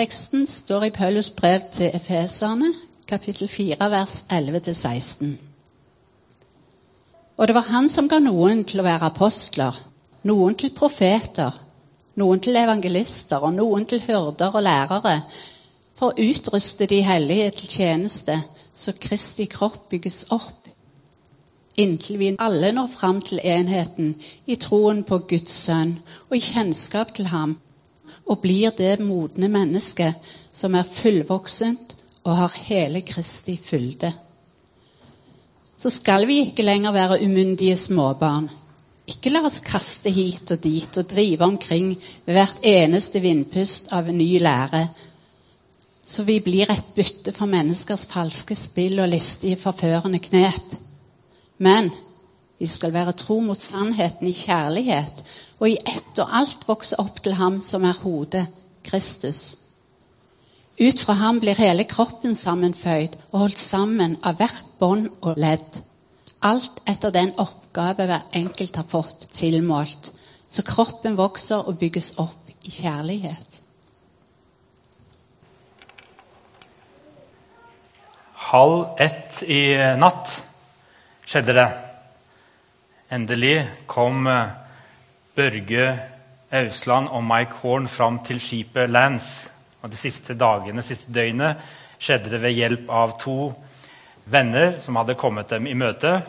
[0.00, 2.70] Teksten står i Paulus brev til Efeserne,
[3.08, 5.26] kapittel 4, vers 11-16.
[7.36, 9.76] Og det var han som ga noen til å være apostler,
[10.24, 11.52] noen til profeter,
[12.16, 15.18] noen til evangelister og noen til hyrder og lærere,
[15.92, 18.40] for å utruste de hellige til tjeneste,
[18.72, 20.70] så Kristi kropp bygges opp,
[21.76, 24.14] inntil vi alle når fram til enheten
[24.46, 25.98] i troen på Guds sønn
[26.30, 27.58] og i kjennskap til ham,
[28.30, 34.12] og blir det modne mennesket som er fullvoksent og har hele Kristi fylde.
[35.80, 38.50] Så skal vi ikke lenger være umyndige småbarn.
[39.10, 41.94] Ikke la oss kaste hit og dit og drive omkring
[42.26, 44.84] ved hvert eneste vindpust av en ny lære,
[46.10, 50.76] så vi blir et bytte for menneskers falske spill og listige, forførende knep.
[51.58, 51.90] Men
[52.58, 55.22] vi skal være tro mot sannheten i kjærlighet
[55.60, 58.46] og i ett og alt vokse opp til ham som er hodet,
[58.84, 59.58] Kristus.
[60.80, 65.82] Ut fra ham blir hele kroppen sammenføyd og holdt sammen av hvert bånd og ledd.
[66.40, 70.08] Alt etter den oppgave hver enkelt har fått tilmålt,
[70.48, 73.60] så kroppen vokser og bygges opp i kjærlighet.
[78.50, 80.32] Halv ett i natt
[81.28, 81.68] skjedde det.
[83.12, 83.54] Endelig
[83.90, 84.56] kom eh,
[85.34, 85.84] Børge
[86.50, 89.50] Ausland og Mike Horn fram til skipet Lance.
[89.82, 91.60] Og De siste dagene, siste døgnet
[92.00, 93.52] skjedde det ved hjelp av to
[94.30, 96.20] venner som hadde kommet dem i møte.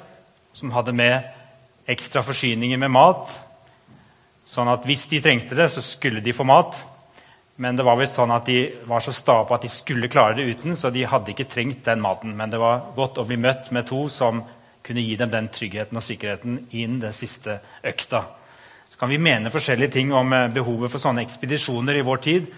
[0.53, 3.31] Som hadde med ekstra forsyninger med mat.
[4.45, 6.77] Sånn at hvis de trengte det, så skulle de få mat.
[7.61, 10.37] Men det var visst sånn at de var så sta på at de skulle klare
[10.37, 12.35] det uten, så de hadde ikke trengt den maten.
[12.37, 14.43] Men det var godt å bli møtt med to som
[14.81, 18.23] kunne gi dem den tryggheten og sikkerheten inn den siste økta.
[19.01, 22.51] Kan vi mene forskjellige ting om eh, behovet for sånne ekspedisjoner i vår tid.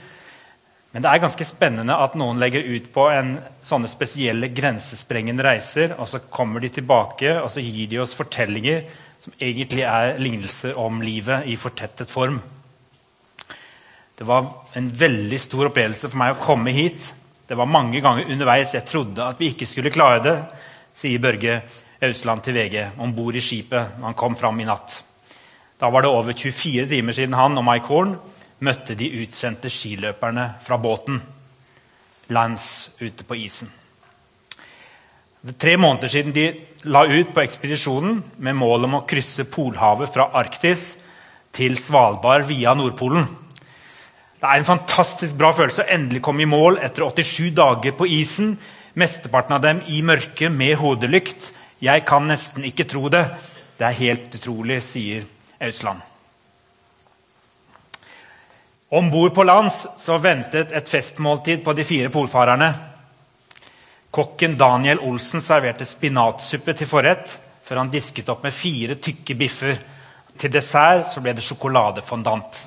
[0.91, 5.93] Men det er ganske spennende at noen legger ut på en sånne spesielle grensesprengende reiser,
[5.95, 8.83] og så kommer de tilbake og så gir de oss fortellinger
[9.23, 12.41] som egentlig er lignelser om livet i fortettet form.
[14.19, 17.07] Det var en veldig stor opplevelse for meg å komme hit.
[17.47, 20.35] Det var mange ganger underveis jeg trodde at vi ikke skulle klare det,
[20.99, 21.61] sier Børge
[22.03, 24.99] Ausland til VG om bord i skipet når han kom fram i natt.
[25.83, 28.13] Da var det over 24 timer siden han og Mike Horn
[28.63, 31.17] møtte de utsendte skiløperne fra båten.
[32.31, 33.67] Lance ute på isen.
[35.43, 36.45] Det er tre måneder siden de
[36.87, 40.93] la ut på ekspedisjonen med mål om å krysse Polhavet fra Arktis
[41.51, 43.27] til Svalbard via Nordpolen.
[44.39, 48.07] Det er en fantastisk bra følelse å endelig komme i mål etter 87 dager på
[48.21, 48.55] isen.
[48.95, 51.51] Mesteparten av dem i mørket med hodelykt.
[51.83, 53.27] Jeg kan nesten ikke tro det.
[53.75, 55.27] Det er helt utrolig, sier
[55.63, 56.01] Ausland.
[58.93, 62.67] Om bord på lands så ventet et festmåltid på de fire polfarerne.
[64.13, 67.31] Kokken Daniel Olsen serverte spinatsuppe til forrett
[67.65, 69.79] før han disket opp med fire tykke biffer.
[70.37, 72.59] Til dessert så ble det sjokoladefondant.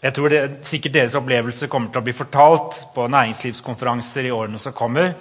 [0.00, 4.58] Jeg tror det, sikkert Deres opplevelse kommer til å bli fortalt på næringslivskonferanser i årene
[4.58, 5.12] som kommer.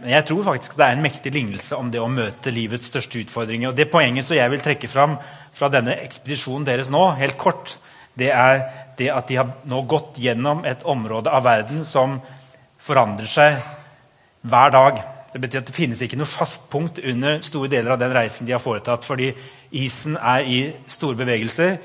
[0.00, 3.20] Men jeg tror faktisk det er en mektig lignelse om det å møte livets største
[3.20, 3.70] utfordringer.
[3.70, 5.18] Og Det poenget som jeg vil trekke fram
[5.52, 7.76] fra denne ekspedisjonen deres nå, helt kort,
[8.16, 8.64] det er
[8.98, 12.18] det at de har nå gått gjennom et område av verden som
[12.80, 13.60] forandrer seg
[14.48, 15.00] hver dag.
[15.32, 18.48] Det betyr at det finnes ikke noe fast punkt under store deler av den reisen
[18.48, 19.30] de har foretatt, fordi
[19.70, 21.76] isen er i store bevegelser.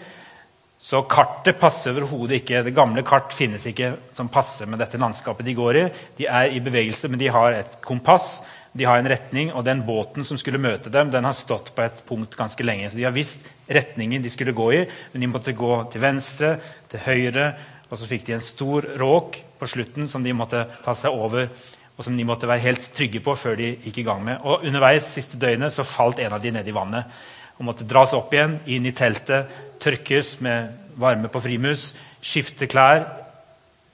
[0.85, 2.59] Så kartet passer overhodet ikke.
[2.61, 5.85] Det gamle kart finnes ikke som passer med dette landskapet de går i.
[6.19, 8.43] De er i bevegelse, men de har et kompass,
[8.75, 11.81] de har en retning, og den båten som skulle møte dem, den har stått på
[11.81, 12.91] et punkt ganske lenge.
[12.91, 16.57] Så de har visst retningen de skulle gå i, men de måtte gå til venstre,
[16.91, 17.47] til høyre,
[17.89, 21.49] og så fikk de en stor råk på slutten som de måtte ta seg over,
[21.95, 24.43] og som de måtte være helt trygge på før de gikk i gang med.
[24.43, 27.09] Og underveis siste døgnet så falt en av de ned i vannet
[27.55, 29.51] og måtte dras opp igjen, inn i teltet,
[29.81, 31.93] tørkes med varme på frimus,
[32.23, 33.05] skifte klær,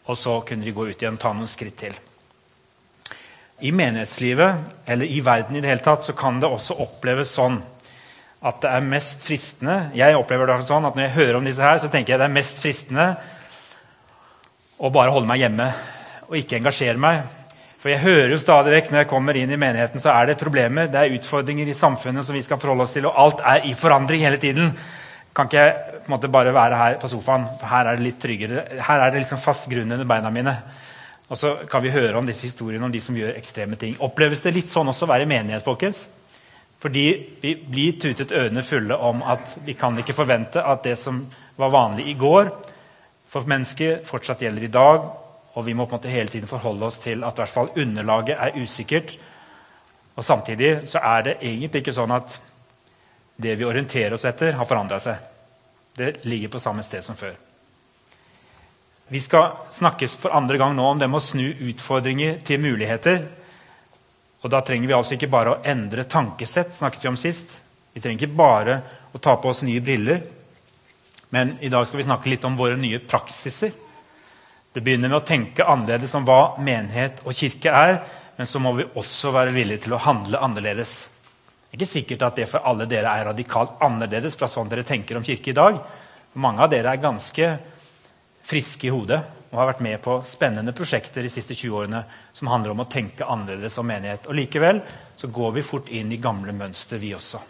[0.09, 1.97] og så kunne de gå ut igjen og ta noen skritt til.
[3.61, 7.59] I menighetslivet, eller i verden i det hele tatt, så kan det også oppleves sånn
[8.41, 11.61] at det er mest fristende Jeg opplever det sånn at Når jeg hører om disse
[11.61, 13.05] her, så tenker jeg det er mest fristende
[14.81, 15.67] å bare holde meg hjemme
[16.25, 17.21] og ikke engasjere meg.
[17.81, 20.37] For jeg hører jo stadig vekk når jeg kommer inn i menigheten, så er det
[20.37, 23.65] problemer, det er utfordringer i samfunnet som vi skal forholde oss til, og alt er
[23.65, 24.69] i forandring hele tiden.
[25.33, 27.47] Kan ikke jeg på en måte bare være her på sofaen?
[27.57, 28.65] for Her er det litt tryggere.
[28.85, 30.53] Her er det liksom fast grunn under beina mine.
[31.31, 33.95] Og så kan vi høre om disse historiene om de som gjør ekstreme ting.
[34.03, 36.03] Oppleves det litt sånn også å være i menighet, folkens?
[36.81, 37.05] Fordi
[37.41, 41.23] vi blir tutet ørene fulle om at vi kan ikke forvente at det som
[41.57, 42.51] var vanlig i går,
[43.31, 45.05] for mennesker fortsatt gjelder i dag.
[45.55, 47.73] Og vi må på en måte hele tiden forholde oss til at i hvert fall
[47.75, 49.13] underlaget er usikkert.
[50.15, 52.37] Og samtidig så er det egentlig ikke sånn at
[53.41, 55.17] det vi orienterer oss etter, har forandra seg.
[55.97, 57.33] Det ligger på samme sted som før.
[59.11, 63.25] Vi skal snakkes for andre gang nå om det med å snu utfordringer til muligheter.
[64.41, 67.59] Og Da trenger vi altså ikke bare å endre tankesett, snakket vi om sist.
[67.93, 68.77] Vi trenger ikke bare
[69.11, 70.21] å ta på oss nye briller.
[71.29, 73.75] Men i dag skal vi snakke litt om våre nye praksiser.
[74.71, 77.97] Det begynner med å tenke annerledes om hva menighet og kirke er.
[78.37, 80.93] Men så må vi også være villige til å handle annerledes.
[81.71, 84.87] Det er ikke sikkert at det for alle dere er radikalt annerledes fra sånn dere
[84.87, 85.77] tenker om kirke i dag.
[86.39, 87.51] Mange av dere er ganske
[88.47, 89.19] friske i hodet
[89.51, 92.01] og har vært med på spennende prosjekter de siste 20 årene
[92.33, 94.29] som handler om å tenke annerledes om menighet.
[94.31, 94.79] Og Likevel
[95.19, 97.41] så går vi fort inn i gamle mønster, vi også.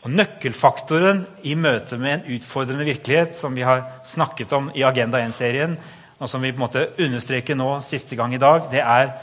[0.00, 5.20] Og Nøkkelfaktoren i møte med en utfordrende virkelighet, som vi har snakket om i Agenda
[5.22, 5.76] 1-serien,
[6.20, 9.14] og som vi på en måte understreker nå siste gang i dag, det er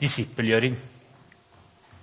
[0.00, 0.74] disippelgjøring.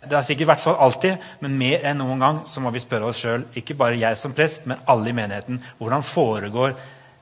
[0.01, 3.11] Det har sikkert vært sånn alltid, men mer enn noen gang så må vi spørre
[3.11, 6.73] oss sjøl, ikke bare jeg som prest, men alle i menigheten, hvordan foregår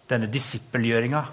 [0.09, 1.23] denne disippelgjøringa.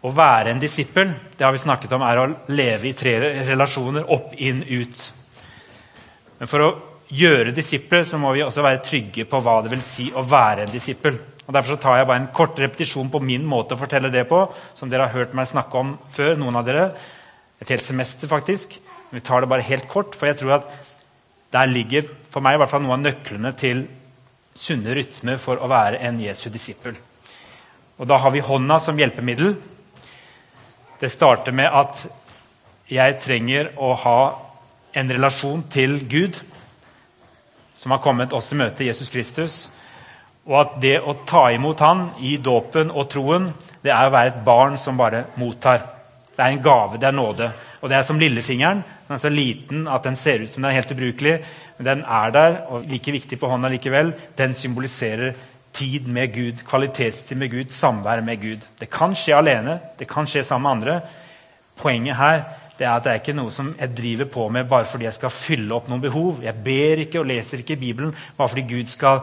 [0.00, 3.16] Å være en disippel det har vi snakket om, er å leve i tre
[3.48, 4.06] relasjoner.
[4.12, 5.02] Opp, inn, ut.
[6.38, 6.70] Men for å
[7.10, 10.66] gjøre disipler så må vi også være trygge på hva det vil si å være
[10.66, 11.18] en disippel.
[11.46, 14.28] Og Derfor så tar jeg bare en kort repetisjon på min måte å fortelle det
[14.30, 14.44] på.
[14.74, 16.92] som dere har hørt meg snakke om før, noen av dere.
[17.60, 18.78] Et helt semester, faktisk.
[19.10, 20.70] Vi tar det bare helt kort, for jeg tror at
[21.50, 23.88] der ligger for meg i hvert fall noen av nøklene til
[24.54, 26.94] sunne rytmer for å være en Jesu disippel.
[27.98, 29.56] Og da har vi hånda som hjelpemiddel.
[31.00, 32.06] Det starter med at
[32.90, 34.20] jeg trenger å ha
[34.94, 36.38] en relasjon til Gud,
[37.80, 39.54] som har kommet oss i møte, Jesus Kristus.
[40.44, 43.48] Og at det å ta imot Han i dåpen og troen,
[43.80, 45.80] det er å være et barn som bare mottar.
[46.36, 47.48] Det er en gave, det er nåde.
[47.80, 48.82] Og det er som lillefingeren.
[49.06, 51.38] Den er så liten at den ser ut som den er helt ubrukelig.
[51.78, 54.12] Men den er der, og like viktig på hånda likevel.
[54.36, 55.32] Den symboliserer
[55.72, 58.68] tid med Gud, kvalitetstid med Gud, samvær med Gud.
[58.80, 61.00] Det kan skje alene, det kan skje sammen med andre.
[61.80, 62.42] Poenget her
[62.80, 65.18] det er at det er ikke noe som jeg driver på med bare fordi jeg
[65.18, 66.38] skal fylle opp noen behov.
[66.40, 69.20] Jeg ber ikke og leser ikke Bibelen bare fordi Gud skal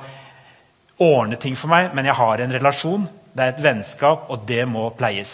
[1.01, 3.07] ordne ting for meg, men jeg har en relasjon.
[3.33, 5.33] Det er et vennskap, og det må pleies.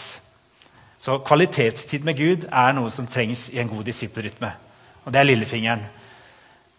[1.00, 4.50] Så kvalitetstid med Gud er noe som trengs i en god disippelrytme.
[5.04, 5.84] Og det er lillefingeren.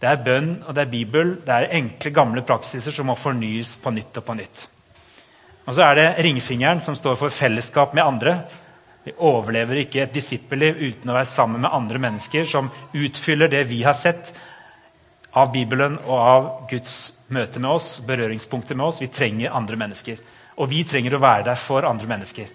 [0.01, 1.35] Det er bønn og det er Bibel.
[1.45, 4.65] Det er enkle, gamle praksiser som må fornyes på nytt og på nytt.
[5.65, 8.39] Og så er det ringfingeren, som står for fellesskap med andre.
[9.05, 13.67] Vi overlever ikke et disippelliv uten å være sammen med andre mennesker som utfyller det
[13.69, 14.31] vi har sett
[15.37, 16.95] av Bibelen og av Guds
[17.35, 19.01] møte med oss, berøringspunkter med oss.
[19.03, 20.21] Vi trenger andre mennesker.
[20.57, 22.49] Og vi trenger å være der for andre mennesker.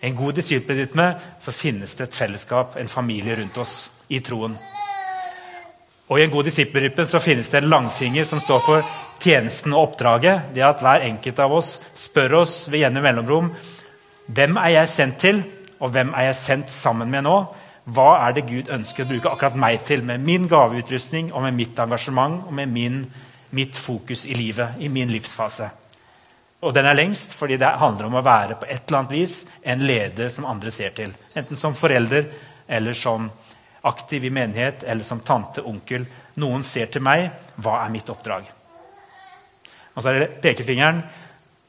[0.00, 1.06] I en god disippelrytme
[1.44, 3.76] så finnes det et fellesskap, en familie rundt oss
[4.08, 4.56] i troen.
[6.08, 8.92] Og I en god disippelrytme så finnes det en langfinger som står for
[9.22, 10.50] tjenesten og oppdraget.
[10.56, 13.52] Det at hver enkelt av oss spør oss ved gjennom mellomrom
[14.28, 15.38] hvem er jeg sendt til,
[15.78, 17.36] og hvem er jeg sendt sammen med nå?
[17.88, 21.56] Hva er det Gud ønsker å bruke akkurat meg til, med min gaveutrustning og med
[21.56, 23.02] mitt engasjement og med min,
[23.56, 25.70] mitt fokus i livet, i min livsfase?
[26.58, 29.38] Og den er lengst fordi det handler om å være på et eller annet vis
[29.62, 31.14] en leder som andre ser til.
[31.38, 32.26] Enten som forelder
[32.68, 33.30] eller som
[33.88, 36.04] aktiv i menighet eller som tante, onkel.
[36.42, 37.30] Noen ser til meg.
[37.62, 38.50] Hva er mitt oppdrag?
[39.94, 41.04] Og så er det pekefingeren.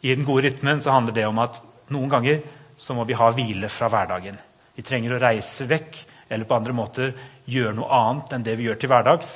[0.02, 1.62] I den gode rytmen så handler det om at
[1.94, 2.42] noen ganger
[2.80, 4.38] så må vi ha hvile fra hverdagen.
[4.76, 7.14] Vi trenger å reise vekk eller på andre måter
[7.50, 9.34] gjøre noe annet enn det vi gjør til hverdags.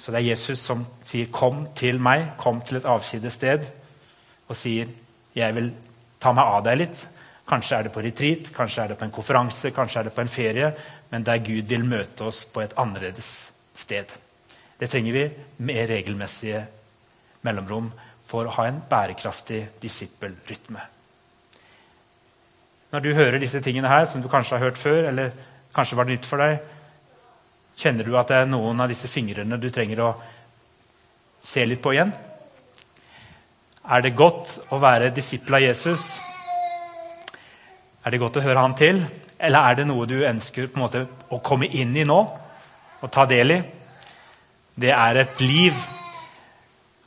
[0.00, 3.66] Så det er Jesus som sier 'kom til meg', kom til et avsides sted,
[4.48, 4.86] og sier
[5.34, 5.72] 'jeg vil
[6.18, 7.06] ta meg av deg litt'.
[7.46, 10.20] Kanskje er det på retreat, kanskje er det på en konferanse, kanskje er det på
[10.20, 10.74] en ferie
[11.10, 13.30] men der Gud vil møte oss på et annerledes
[13.74, 14.12] sted.
[14.78, 15.24] Det trenger vi
[15.66, 16.62] med regelmessige
[17.46, 17.90] mellomrom
[18.26, 20.86] for å ha en bærekraftig disippelrytme.
[22.90, 25.30] Når du hører disse tingene her, som du kanskje har hørt før, eller
[25.74, 26.58] kanskje var det nytt for deg,
[27.78, 30.10] kjenner du at det er noen av disse fingrene du trenger å
[31.44, 32.10] se litt på igjen?
[33.90, 36.10] Er det godt å være disippel av Jesus?
[38.04, 39.04] Er det godt å høre han til?
[39.40, 42.20] Eller er det noe du ønsker måte, å komme inn i nå
[43.00, 43.60] og ta del i?
[44.80, 45.76] Det er et liv.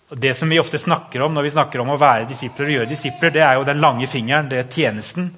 [0.09, 2.93] Det som vi ofte snakker om når vi snakker om å være disipler, og gjøre
[2.95, 5.31] disipler, det er jo den lange fingeren, det er tjenesten.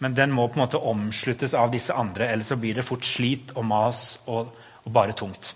[0.00, 3.04] Men den må på en måte omsluttes av disse andre, ellers så blir det fort
[3.04, 4.48] slit og mas og,
[4.84, 5.52] og bare tungt.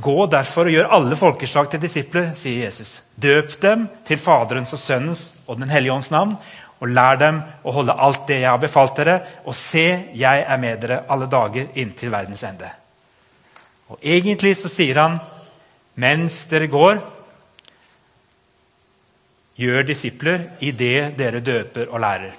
[0.00, 2.96] Gå derfor og gjør alle folkeslag til disipler, sier Jesus.
[3.14, 6.32] Døp dem til Faderens og Sønnens og Den hellige ånds navn,
[6.80, 9.84] og lær dem å holde alt det jeg har befalt dere, og se,
[10.16, 12.70] jeg er med dere alle dager inntil verdens ende.
[13.92, 15.20] Og Egentlig så sier han,
[16.00, 16.98] mens dere går,
[19.60, 22.34] gjør disipler i det dere døper og lærer.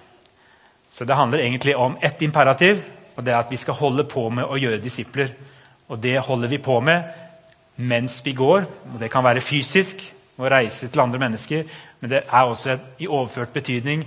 [0.95, 2.79] Så det handler egentlig om ett imperativ,
[3.15, 5.33] og det er at vi skal holde på med å gjøre disipler.
[5.91, 7.03] Og det holder vi på med
[7.75, 8.63] mens vi går.
[8.93, 9.99] og Det kan være fysisk,
[10.39, 11.67] å reise til andre mennesker,
[11.99, 14.01] men det er også i overført betydning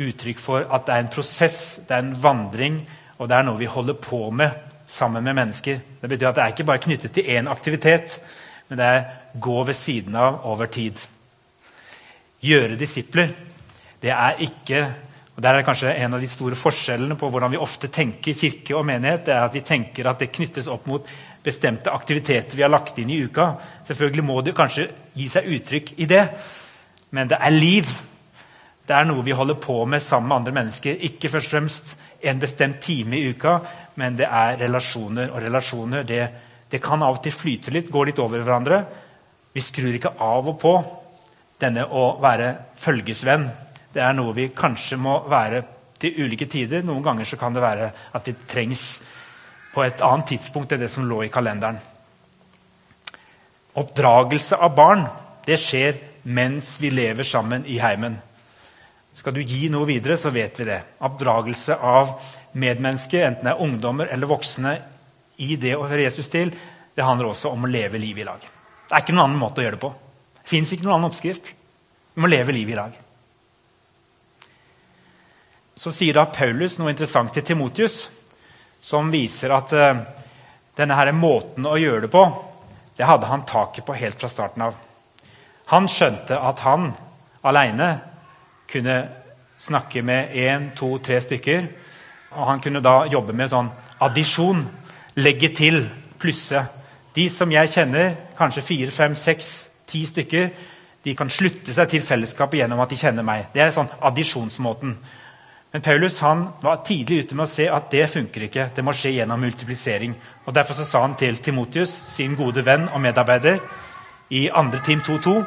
[0.00, 2.80] uttrykk for at det er en prosess, det er en vandring,
[3.18, 4.56] og det er noe vi holder på med
[4.90, 5.78] sammen med mennesker.
[6.00, 8.18] Det betyr at det er ikke bare knyttet til én aktivitet,
[8.68, 9.04] men det er
[9.38, 10.98] gå ved siden av over tid.
[12.42, 13.30] Gjøre disipler,
[14.02, 14.82] det er ikke
[15.40, 18.74] og Der er kanskje en av de store forskjellene på hvordan vi ofte tenker kirke
[18.76, 19.24] og menighet.
[19.24, 21.06] det er at Vi tenker at det knyttes opp mot
[21.42, 23.56] bestemte aktiviteter vi har lagt inn i uka.
[23.86, 26.28] Selvfølgelig må det kanskje gi seg uttrykk i det,
[27.10, 27.86] men det er liv.
[28.86, 31.00] Det er noe vi holder på med sammen med andre mennesker.
[31.08, 33.60] Ikke først og fremst en bestemt time i uka,
[33.94, 35.30] men det er relasjoner.
[35.32, 36.28] Og relasjoner det,
[36.68, 38.84] det kan av og til flyte litt, gå litt over hverandre.
[39.54, 40.76] Vi skrur ikke av og på
[41.60, 43.69] denne å være følgesvenn.
[43.92, 45.62] Det er noe vi kanskje må være
[46.00, 46.84] til ulike tider.
[46.86, 48.84] Noen ganger så kan det være at det trengs
[49.74, 51.78] på et annet tidspunkt enn det som lå i kalenderen.
[53.80, 55.04] Oppdragelse av barn
[55.46, 55.98] det skjer
[56.30, 58.18] mens vi lever sammen i heimen.
[59.16, 60.80] Skal du gi noe videre, så vet vi det.
[61.06, 62.14] Oppdragelse av
[62.52, 64.74] medmennesker, enten det er ungdommer eller voksne,
[65.40, 66.50] i det å høre Jesus til,
[66.94, 68.42] det handler også om å leve livet i lag.
[68.42, 69.92] Det er ikke noen annen måte å gjøre det på.
[70.40, 71.52] Det fins ikke noen annen oppskrift.
[72.14, 72.98] Vi må leve livet i lag.
[75.76, 78.02] Så sier da Paulus noe interessant til Timotius,
[78.80, 80.02] som viser at uh,
[80.76, 82.24] denne her måten å gjøre det på,
[82.96, 84.76] det hadde han taket på helt fra starten av.
[85.70, 86.90] Han skjønte at han
[87.46, 87.90] aleine
[88.70, 88.96] kunne
[89.60, 91.68] snakke med én, to, tre stykker.
[92.30, 93.70] Og han kunne da jobbe med sånn
[94.02, 94.64] addisjon.
[95.20, 95.82] Legge til,
[96.20, 96.64] plusse.
[97.14, 99.48] De som jeg kjenner, kanskje fire, fem, seks,
[99.90, 100.50] ti stykker,
[101.04, 103.48] de kan slutte seg til fellesskapet gjennom at de kjenner meg.
[103.54, 104.94] Det er sånn addisjonsmåten.
[105.72, 108.70] Men Paulus han var tidlig ute med å se at det funker ikke.
[108.74, 110.16] Det må skje gjennom multiplisering.
[110.46, 113.60] Og Derfor så sa han til Timotius, sin gode venn og medarbeider,
[114.30, 114.82] i 2.
[114.86, 115.44] Tim 2.2.: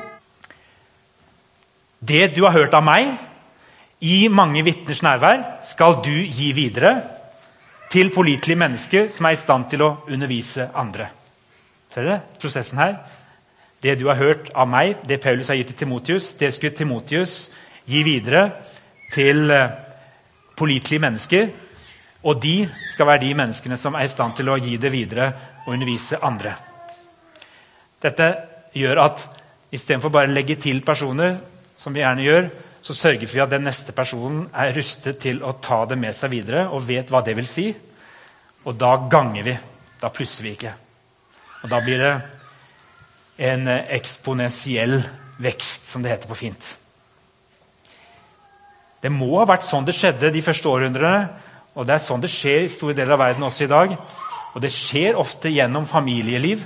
[1.99, 3.13] Det du har hørt av meg
[4.03, 7.01] i mange vitners nærvær, skal du gi videre
[7.91, 11.07] til pålitelige mennesker som er i stand til å undervise andre.
[11.93, 12.95] Ser dere prosessen her?
[13.83, 17.51] Det du har hørt av meg, det Paulus har gitt til Timotius, det skulle Timotius
[17.85, 18.49] gi videre
[19.13, 19.82] til eh,
[20.57, 21.49] pålitelige mennesker.
[22.23, 25.31] Og de skal være de menneskene som er i stand til å gi det videre
[25.65, 26.53] og undervise andre.
[28.03, 28.29] Dette
[28.75, 29.25] gjør at
[29.73, 31.37] istedenfor bare å legge til personer,
[31.75, 32.47] som vi gjerne gjør,
[32.83, 36.33] så sørger vi at den neste personen er rustet til å ta det med seg
[36.33, 37.69] videre og vet hva det vil si.
[38.67, 39.55] Og da ganger vi.
[40.01, 40.73] Da plusser vi ikke.
[41.63, 42.13] Og da blir det
[43.51, 44.99] en eksponentiell
[45.43, 46.82] vekst, som det heter på fint.
[49.03, 51.27] Det må ha vært sånn det skjedde de første århundrene.
[51.75, 53.97] Og det er sånn det skjer i store deler av verden også i dag.
[54.53, 56.63] Og det skjer ofte gjennom familieliv.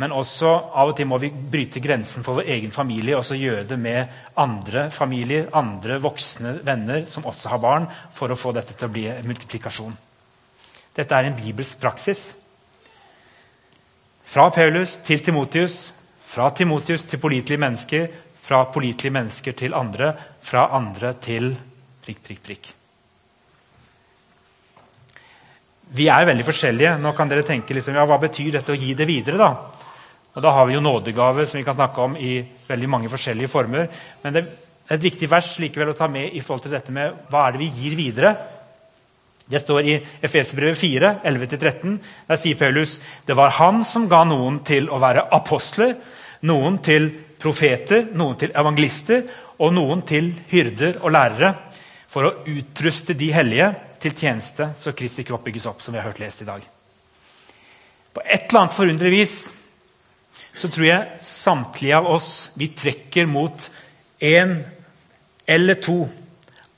[0.00, 3.36] Men også av og til må vi bryte grensen for vår egen familie og så
[3.36, 8.54] gjøre det med andre familier, andre voksne venner som også har barn, for å få
[8.56, 9.92] dette til å bli en multiplikasjon.
[10.96, 12.24] Dette er en bibelsk praksis.
[14.32, 15.92] Fra Paulus til Timotius,
[16.24, 18.08] fra Timotius til pålitelige mennesker,
[18.42, 21.52] fra pålitelige mennesker til andre, fra andre til
[22.02, 22.72] prikk, prikk, prikk.
[25.92, 26.96] Vi er veldig forskjellige.
[27.02, 29.36] Nå kan dere tenke liksom, ja, Hva betyr dette å gi det videre?
[29.36, 29.50] da?
[30.32, 33.52] Og Da har vi jo nådegaver som vi kan snakke om i veldig mange forskjellige
[33.52, 33.88] former.
[34.22, 37.28] Men det er et viktig vers likevel å ta med i forhold til dette med
[37.28, 38.32] hva er det vi gir videre.
[39.52, 41.98] Det står i Efeserbrevet 4, 11-13.
[42.28, 45.96] Der sier Paulus det var han som ga noen til å være apostler,
[46.48, 47.10] noen til
[47.42, 49.24] profeter, noen til evangelister
[49.58, 51.54] og noen til hyrder og lærere,
[52.12, 53.70] for å utruste de hellige
[54.02, 56.64] til tjeneste, så Kristi kropp bygges opp, som vi har hørt lest i dag.
[58.12, 59.36] På et eller annet forunderlig vis
[60.52, 63.70] så tror jeg samtlige av oss vi trekker mot
[64.20, 64.58] én
[65.48, 66.02] eller to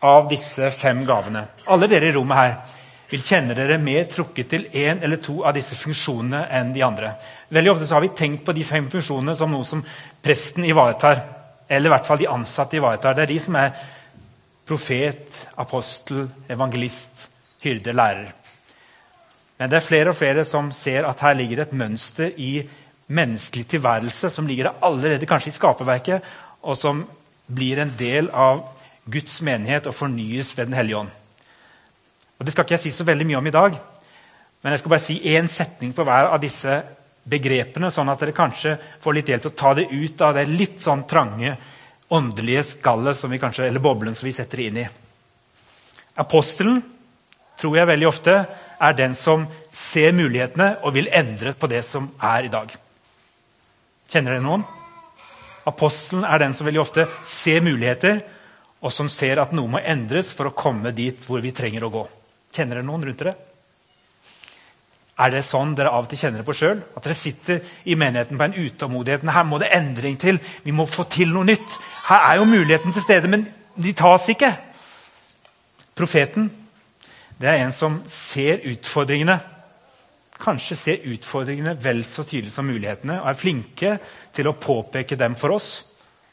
[0.04, 1.42] av disse fem gavene.
[1.66, 2.54] Alle dere i rommet her
[3.14, 7.12] vil kjenne dere mer trukket til én eller to av disse funksjonene enn de andre.
[7.54, 9.84] Veldig ofte har vi tenkt på de fem funksjonene som noe som
[10.24, 11.20] presten ivaretar.
[11.68, 13.14] Eller i hvert fall de ansatte ivaretar.
[13.14, 13.70] Det er de som er
[14.66, 17.28] profet, apostel, evangelist,
[17.62, 18.32] hyrde, lærer.
[19.60, 22.64] Men det er flere og flere som ser at her ligger et mønster i
[23.14, 26.24] menneskelig tilværelse som ligger allerede kanskje i skaperverket,
[26.64, 27.04] og som
[27.46, 28.64] blir en del av
[29.06, 31.20] Guds menighet og fornyes ved Den hellige ånd.
[32.38, 33.76] Og Det skal ikke jeg si så veldig mye om i dag,
[34.62, 36.82] men jeg skal bare si én setning på hver av disse
[37.24, 40.44] begrepene, sånn at dere kanskje får litt hjelp til å ta det ut av det
[40.48, 41.54] litt sånn trange
[42.12, 44.86] åndelige skallet som vi kanskje, eller boblen som vi setter det inn i.
[46.20, 46.82] Apostelen
[47.60, 48.38] tror jeg veldig ofte
[48.84, 52.72] er den som ser mulighetene og vil endre på det som er i dag.
[54.10, 54.64] Kjenner dere noen?
[55.64, 58.20] Apostelen er den som veldig ofte ser muligheter,
[58.84, 61.92] og som ser at noe må endres for å komme dit hvor vi trenger å
[61.94, 62.04] gå.
[62.54, 63.34] Kjenner dere noen rundt dere?
[65.14, 66.82] Er det sånn dere av og til kjenner det på sjøl?
[66.96, 69.26] At dere sitter i menigheten på en utålmodighet.
[69.36, 70.40] Her må det endring til.
[70.64, 71.78] Vi må få til noe nytt.
[72.08, 73.46] Her er jo muligheten til stede, men
[73.78, 74.50] de tas ikke.
[75.94, 76.50] Profeten
[77.38, 79.40] det er en som ser utfordringene
[80.40, 83.92] kanskje ser utfordringene vel så tydelig som mulighetene og er flinke
[84.34, 85.84] til å påpeke dem for oss.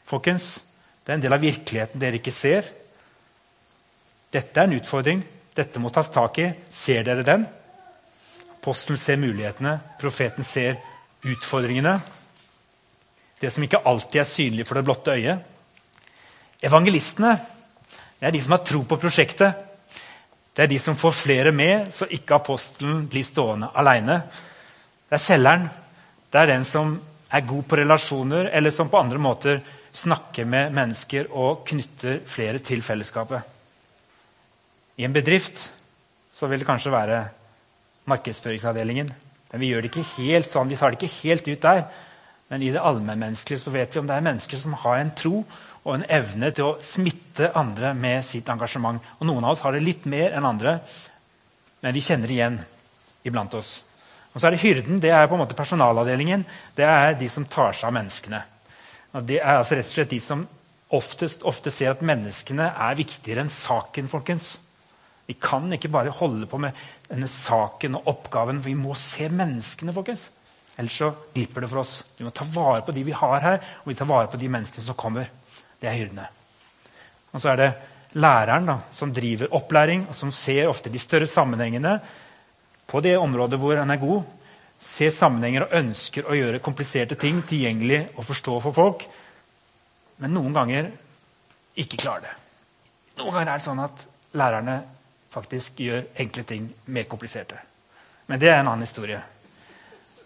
[0.08, 0.56] Folkens,
[1.02, 2.66] det er en del av virkeligheten dere ikke ser.
[4.32, 5.22] Dette er en utfordring.
[5.56, 6.48] Dette må tas tak i.
[6.72, 7.46] Ser dere den?
[8.56, 10.78] Apostelen ser mulighetene, profeten ser
[11.26, 11.96] utfordringene.
[13.42, 15.42] Det som ikke alltid er synlig for det blotte øyet.
[16.62, 17.34] Evangelistene
[18.22, 19.62] det er de som har tro på prosjektet.
[20.54, 24.20] Det er de som får flere med, så ikke apostelen blir stående alene.
[25.10, 25.64] Det er selgeren.
[26.30, 26.92] Det er den som
[27.34, 29.58] er god på relasjoner, eller som på andre måter
[29.90, 33.42] snakker med mennesker og knytter flere til fellesskapet.
[35.00, 35.70] I en bedrift
[36.36, 37.18] så vil det kanskje være
[38.10, 39.12] markedsføringsavdelingen.
[39.52, 41.84] Men vi gjør det ikke helt sånn, vi tar det ikke helt ut der.
[42.52, 45.38] Men i det allmennmenneskelige så vet vi om det er mennesker som har en tro
[45.82, 49.00] og en evne til å smitte andre med sitt engasjement.
[49.18, 50.76] Og Noen av oss har det litt mer enn andre,
[51.82, 52.60] men vi kjenner igjen
[53.26, 53.80] iblant oss.
[54.32, 56.44] Og så er det Hyrden det er på en måte personalavdelingen.
[56.76, 58.42] Det er de som tar seg av menneskene.
[59.12, 60.46] Og Det er altså rett og slett de som
[60.92, 64.08] oftest ofte ser at menneskene er viktigere enn saken.
[64.08, 64.56] folkens.
[65.26, 66.76] Vi kan ikke bare holde på med
[67.08, 68.62] denne saken og oppgaven.
[68.64, 69.94] Vi må se menneskene.
[69.94, 70.30] folkens.
[70.76, 72.02] Ellers så glipper det for oss.
[72.16, 74.48] Vi må ta vare på de vi har her, og vi tar vare på de
[74.48, 75.28] menneskene som kommer.
[75.80, 76.26] Det er hyrdene.
[77.32, 77.70] Og så er det
[78.12, 81.98] læreren da, som driver opplæring, og som ser ofte de større sammenhengene
[82.88, 84.22] på det området hvor han er god.
[84.82, 89.04] Ser sammenhenger og ønsker å gjøre kompliserte ting tilgjengelig og forstå for folk.
[90.18, 90.90] Men noen ganger
[91.78, 92.34] ikke klarer det.
[93.20, 94.04] Noen ganger er det sånn at
[94.36, 94.76] lærerne
[95.32, 97.58] faktisk gjør enkle ting mer kompliserte.
[98.28, 99.20] Men det er en annen historie.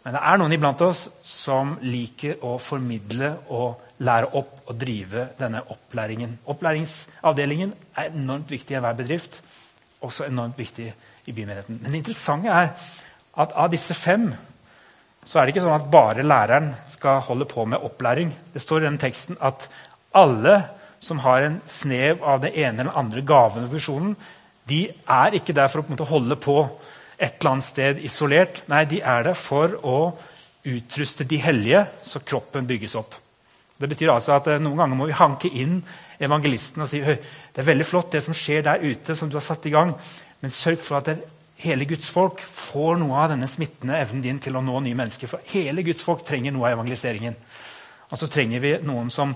[0.04, 5.30] Men det er noen iblant oss som liker å formidle og lære opp og drive
[5.38, 6.36] denne opplæringen.
[6.46, 9.40] Opplæringsavdelingen er enormt viktig i hver bedrift.
[10.06, 10.92] Også enormt viktig
[11.26, 11.80] i bymenigheten.
[11.82, 12.70] Men det interessante er
[13.36, 14.30] at av disse fem
[15.26, 18.30] så er det ikke sånn at bare læreren skal holde på med opplæring.
[18.54, 19.66] Det står i denne teksten at
[20.14, 20.60] alle
[21.02, 24.14] som har en snev av det ene eller andre gaven og visjonen,
[24.68, 26.56] de er ikke der for å på holde på
[27.16, 28.64] et eller annet sted isolert.
[28.68, 29.98] Nei, de er der for å
[30.66, 33.14] utruste de hellige, så kroppen bygges opp.
[33.76, 35.78] Det betyr altså at eh, Noen ganger må vi hanke inn
[36.18, 37.16] evangelisten og si Høy,
[37.52, 39.92] det er veldig flott det som skjer der ute, som du har satt i gang,
[40.40, 41.10] men sørg for at
[41.60, 45.30] hele Guds folk får noe av denne smittende evnen din til å nå nye mennesker.
[45.30, 47.36] For hele Guds folk trenger noe av evangeliseringen.
[48.10, 49.32] Og så trenger vi noen som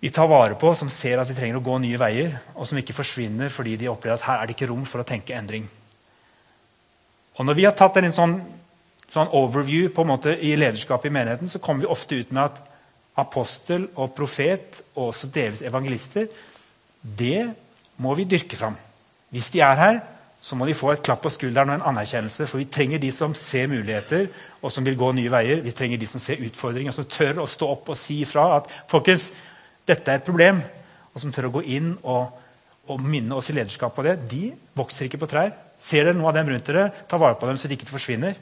[0.00, 2.78] vi tar vare på, som ser at de trenger å gå nye veier, og som
[2.78, 5.68] ikke forsvinner fordi de opplever at her er det ikke rom for å tenke endring.
[7.38, 8.34] Og Når vi har tatt en sånn,
[9.10, 12.44] sånn overview på en måte i lederskapet i menigheten, så kommer vi ofte ut med
[12.44, 12.60] at
[13.16, 16.28] apostel og profet, og også delvis evangelister,
[17.02, 17.54] det
[17.96, 18.76] må vi dyrke fram.
[19.34, 20.00] Hvis de er her,
[20.44, 22.46] så må de få et klapp på skulderen og en anerkjennelse.
[22.46, 24.26] For vi trenger de som ser muligheter
[24.60, 25.62] og som vil gå nye veier.
[25.64, 28.68] Vi trenger de som ser utfordringer, som tør å stå opp og si ifra at
[28.90, 29.30] folkens,
[29.88, 30.62] dette er et problem.
[31.14, 32.32] Og som tør å gå inn og,
[32.90, 34.16] og minne oss i lederskap på det.
[34.30, 35.52] De vokser ikke på trær.
[35.80, 38.36] Ser dere noe av dem rundt dere, ta vare på dem så de ikke forsvinner.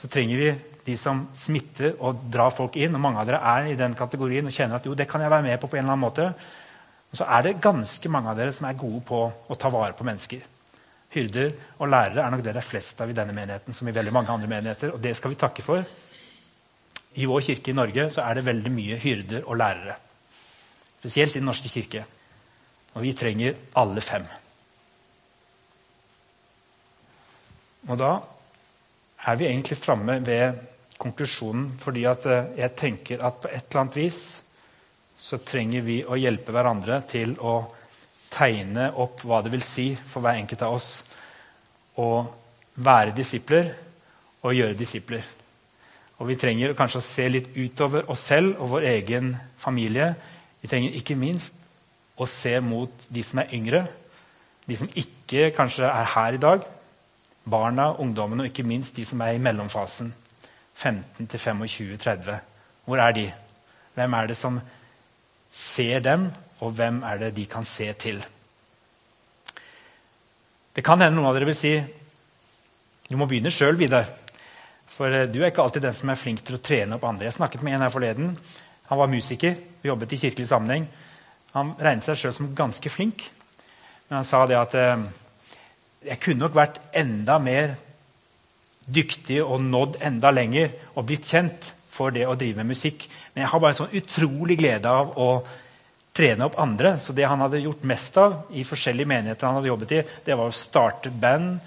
[0.00, 0.52] Så trenger vi
[0.86, 2.94] de som smitter og drar folk inn.
[2.96, 5.30] og Mange av dere er i den kategorien og kjenner at jo, det kan jeg
[5.30, 6.26] være med på på en eller annen måte.
[7.12, 9.94] Og så er det ganske mange av dere som er gode på å ta vare
[9.94, 10.42] på mennesker.
[11.12, 13.74] Hyrder og lærere er nok det det er flest av i denne menigheten.
[13.74, 15.84] som i veldig mange andre menigheter, og det skal vi takke for.
[17.14, 19.96] I vår kirke i Norge så er det veldig mye hyrder og lærere.
[21.02, 22.04] Spesielt i Den norske kirke.
[22.94, 24.22] Og vi trenger alle fem.
[27.90, 28.12] Og da
[29.26, 30.60] er vi egentlig framme ved
[30.98, 31.72] konklusjonen.
[31.78, 34.42] fordi eh, jeg tenker at på et eller annet vis
[35.18, 37.66] så trenger vi å hjelpe hverandre til å
[38.30, 41.04] tegne opp hva det vil si for hver enkelt av oss
[41.98, 42.24] å
[42.74, 43.72] være disipler
[44.42, 45.22] og gjøre disipler.
[46.18, 50.14] Og vi trenger kanskje å se litt utover oss selv og vår egen familie.
[50.62, 51.54] Vi trenger ikke minst
[52.16, 53.82] å se mot de som er yngre,
[54.68, 56.66] de som ikke kanskje er her i dag.
[57.42, 60.12] Barna, ungdommene og ikke minst de som er i mellomfasen.
[60.78, 62.38] 15 til 25-30.
[62.86, 63.26] Hvor er de?
[63.94, 64.60] Hvem er det som
[65.52, 66.30] ser dem,
[66.62, 68.22] og hvem er det de kan se til?
[70.72, 71.74] Det kan hende noen av dere vil si
[73.10, 74.06] du må begynne sjøl, Vidar.
[74.88, 77.26] For eh, du er ikke alltid den som er flink til å trene opp andre.
[77.28, 78.30] Jeg snakket med en her forleden.
[78.88, 80.86] Han var musiker, vi jobbet i kirkelig sammenheng.
[81.52, 83.26] Han regnet seg sjøl som ganske flink.
[84.08, 85.04] Men han sa det at eh,
[86.08, 87.76] jeg kunne nok vært enda mer
[88.82, 93.04] dyktig og nådd enda lenger og blitt kjent for det å drive med musikk.
[93.32, 95.28] Men jeg har bare sånn utrolig glede av å
[96.16, 96.96] trene opp andre.
[97.00, 100.38] Så det han hadde gjort mest av i forskjellige menigheter han hadde jobbet i, det
[100.38, 101.60] var å starte band,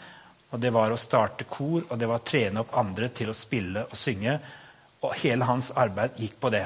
[0.54, 3.38] og det var å starte kor, og det var å trene opp andre til å
[3.38, 4.40] spille og synge.
[5.04, 6.66] Og hele hans arbeid gikk på det.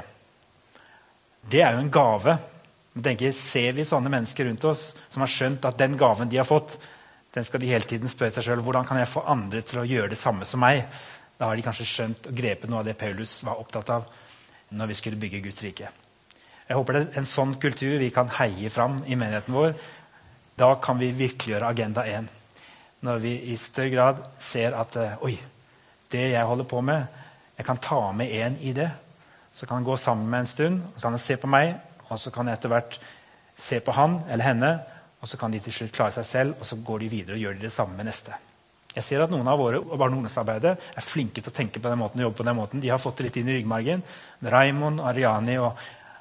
[1.42, 2.38] Det er jo en gave.
[2.94, 6.42] Men tenker, Ser vi sånne mennesker rundt oss som har skjønt at den gaven de
[6.42, 6.80] har fått,
[7.34, 9.88] den skal de hele tiden spørre seg sjøl hvordan kan jeg få andre til å
[9.88, 10.82] gjøre det samme som meg.
[11.38, 14.08] Da har de kanskje skjønt og grepet noe av det Paulus var opptatt av
[14.74, 15.92] når vi skulle bygge Guds rike.
[16.70, 19.72] Jeg håper det er en sånn kultur vi kan heie fram i menigheten vår.
[20.58, 22.28] Da kan vi virkeliggjøre Agenda 1.
[23.06, 25.38] Når vi i større grad ser at eh, oi,
[26.12, 27.22] det jeg holder på med,
[27.58, 28.90] jeg kan ta med en i det.
[29.60, 31.74] Så kan han gå sammen med en stund, og så kan han se på meg,
[32.08, 33.00] og så kan jeg etter hvert
[33.60, 34.70] se på han eller henne,
[35.20, 37.44] og så kan de til slutt klare seg selv, og så går de videre og
[37.44, 38.38] gjør de det samme med neste.
[38.96, 41.92] Jeg ser at Noen av våre barne- og ungdomsarbeidere er flinke til å tenke på
[41.92, 42.82] den måten og jobbe på den måten.
[42.82, 44.02] De har fått det litt inn i ryggmargen.
[44.42, 45.76] Raymond, Ariani og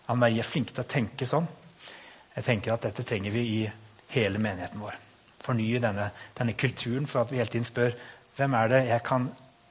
[0.09, 1.47] Anne Marie er flinke til å tenke sånn.
[2.35, 3.63] Jeg tenker at Dette trenger vi i
[4.13, 4.99] hele menigheten vår.
[5.47, 7.97] Fornye denne, denne kulturen for at vi hele tiden spør
[8.37, 9.31] hvem er det jeg kan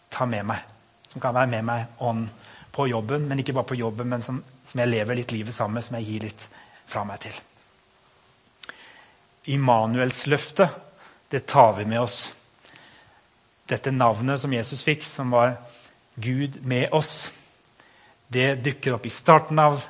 [0.10, 0.63] ta med meg.
[1.12, 2.25] Som kan være med meg on
[2.78, 5.80] på jobben, men ikke bare på jobben, men som, som jeg lever litt livet sammen
[5.80, 6.44] med, som jeg gir litt
[6.88, 7.40] fra meg til.
[9.58, 10.84] Immanuelsløftet,
[11.34, 12.20] det tar vi med oss.
[13.68, 15.58] Dette navnet som Jesus fikk, som var
[16.16, 17.32] Gud med oss,
[18.28, 19.82] det dukker opp i starten av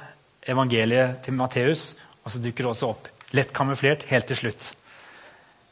[0.47, 1.91] evangeliet til Matteus,
[2.23, 4.69] og så dukker det også opp lett kamuflert helt til slutt.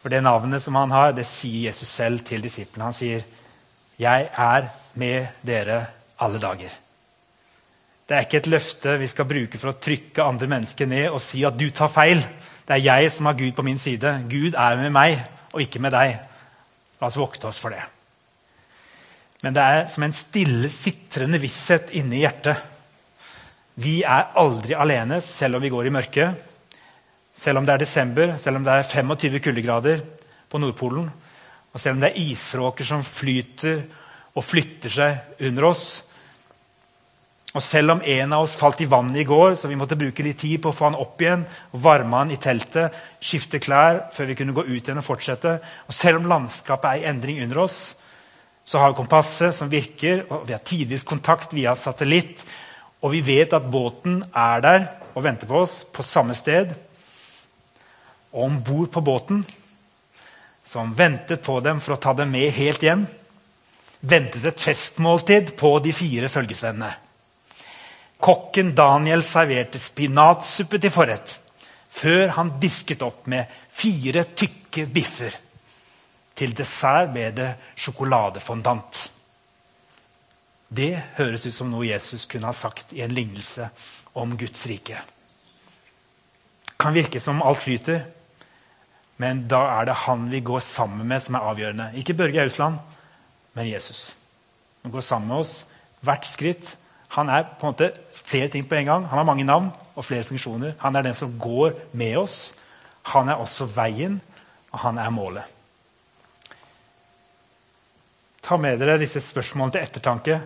[0.02, 2.92] For det navnet som han har, det sier Jesus selv til disiplene.
[2.92, 3.24] Han sier,
[3.98, 5.86] 'Jeg er med dere
[6.20, 6.85] alle dager'.
[8.06, 11.24] Det er ikke et løfte vi skal bruke for å trykke andre mennesker ned og
[11.24, 12.22] si at du tar feil.
[12.66, 14.12] Det er jeg som har Gud på min side.
[14.30, 15.18] Gud er med meg
[15.54, 16.20] og ikke med deg.
[17.02, 17.82] La oss vokte oss for det.
[19.42, 22.72] Men det er som en stille, sitrende visshet inni hjertet
[23.76, 26.52] vi er aldri alene selv om vi går i mørket.
[27.36, 30.04] Selv om det er desember, selv om det er 25 kuldegrader
[30.48, 31.10] på Nordpolen,
[31.76, 33.82] og selv om det er isråker som flyter
[34.36, 35.86] og flytter seg under oss.
[37.56, 40.24] Og selv om en av oss falt i vannet i går, så vi måtte bruke
[40.26, 42.92] litt tid på å få han opp igjen, varme han i teltet,
[43.24, 45.54] skifte klær før vi kunne gå ut igjen og fortsette.
[45.88, 47.80] Og selv om landskapet er i endring under oss,
[48.68, 52.44] så har vi kompasset som virker, og vi har tidvis kontakt via satellitt.
[53.06, 56.74] Og vi vet at båten er der og venter på oss på samme sted.
[58.34, 59.46] Og om bord på båten,
[60.66, 63.08] som ventet på dem for å ta dem med helt hjem,
[64.04, 66.92] ventet et festmåltid på de fire følgesvennene.
[68.24, 71.40] Kokken Daniel serverte spinatsuppe til forrett
[71.96, 75.36] før han disket opp med fire tykke biffer.
[76.36, 79.06] Til dessert ble det sjokoladefondant.
[80.68, 83.70] Det høres ut som noe Jesus kunne ha sagt i en lignelse
[84.20, 85.00] om Guds rike.
[86.66, 88.02] Det kan virke som alt flyter,
[89.24, 91.92] men da er det han vi går sammen med, som er avgjørende.
[91.96, 92.82] Ikke Børge Ausland,
[93.56, 94.10] men Jesus.
[94.84, 95.54] Han går sammen med oss
[96.04, 96.76] hvert skritt.
[97.10, 97.92] Han er på en måte
[98.26, 99.08] flere ting på en gang.
[99.08, 100.74] Han har mange navn og flere funksjoner.
[100.80, 102.54] Han er den som går med oss.
[103.14, 104.20] Han er også veien,
[104.72, 105.44] og han er målet.
[108.46, 110.40] Ta med dere disse spørsmålene til ettertanke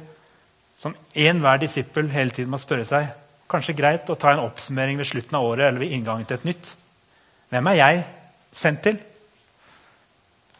[0.80, 3.10] som enhver disippel hele tiden må spørre seg.
[3.52, 6.48] Kanskje greit å ta en oppsummering ved slutten av året eller ved inngangen til et
[6.48, 6.70] nytt.
[7.52, 8.04] Hvem er jeg
[8.56, 9.00] sendt til?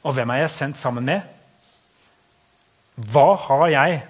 [0.04, 1.22] Og hvem er jeg sendt sammen med?
[3.00, 4.02] Hva har jeg,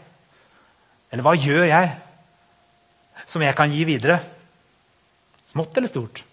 [1.10, 1.93] eller hva gjør jeg,
[3.30, 4.19] som jeg kan gi videre?
[5.50, 6.24] Smått eller stort?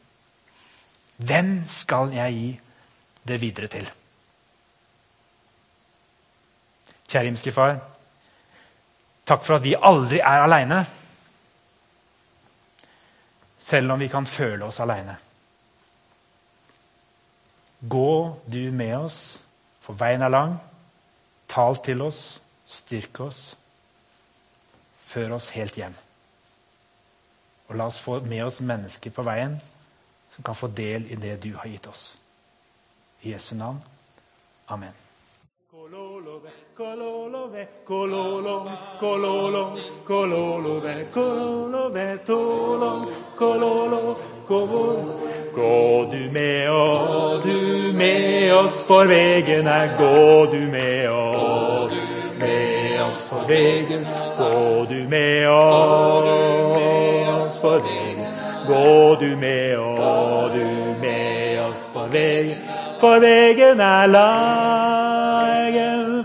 [1.16, 2.48] Hvem skal jeg gi
[3.26, 3.88] det videre til?
[7.06, 7.78] Kjære himmelske Far.
[9.26, 10.84] Takk for at vi aldri er aleine,
[13.66, 15.16] selv om vi kan føle oss aleine.
[17.88, 18.12] Gå
[18.46, 19.20] du med oss,
[19.80, 20.56] for veien er lang,
[21.48, 23.54] Tal til oss, styrk oss,
[25.06, 25.94] før oss helt hjem.
[27.68, 29.58] Og la oss få med oss mennesker på veien
[30.34, 32.18] som kan få del i det du har gitt oss.
[33.22, 33.80] I Jesu navn.
[34.66, 34.92] Amen.
[45.54, 51.25] Gå du med oss, du med oss, for vegen er gå du med oss.
[53.28, 54.06] For vegen,
[54.38, 58.26] gå du med oss for vegen.
[58.66, 62.56] Gå du med oss, du med oss for vegen.
[63.00, 65.74] For vegen er lang,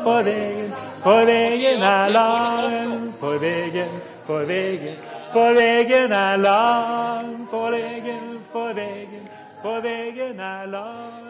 [0.04, 3.90] for vegen, for vegen er lang, for vegen,
[4.28, 4.96] for vegen,
[5.34, 9.28] for vegen er lang, for vegen, for vegen,
[9.64, 11.21] for vegen er lang.